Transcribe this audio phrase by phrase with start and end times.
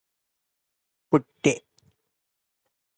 [1.11, 1.53] పుట్టె